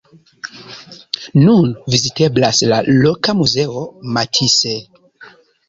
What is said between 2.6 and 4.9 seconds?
la loka muzeo Matisse.